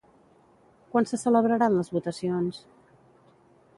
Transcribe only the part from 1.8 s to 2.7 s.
les votacions?